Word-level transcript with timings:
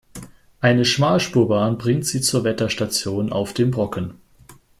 Eine 0.61 0.83
Schmalspurbahn 0.83 1.77
bringt 1.77 2.07
Sie 2.07 2.21
zur 2.21 2.43
Wetterstation 2.43 3.31
auf 3.31 3.53
dem 3.53 3.69
Brocken. 3.69 4.15